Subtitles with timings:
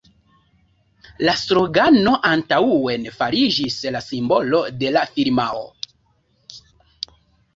[1.27, 5.63] La slogano «Antaŭen!» fariĝis la simbolo de la firmao.